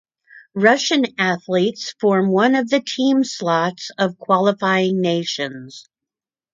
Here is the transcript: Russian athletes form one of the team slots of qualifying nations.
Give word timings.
Russian 0.55 1.03
athletes 1.19 1.93
form 1.99 2.31
one 2.31 2.55
of 2.55 2.67
the 2.71 2.79
team 2.79 3.23
slots 3.23 3.91
of 3.99 4.17
qualifying 4.17 4.99
nations. 4.99 5.87